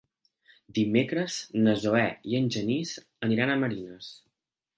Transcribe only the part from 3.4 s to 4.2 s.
a Marines.